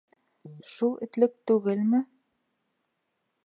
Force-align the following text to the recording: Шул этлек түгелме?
Шул 0.69 0.95
этлек 1.07 1.37
түгелме? 1.51 2.03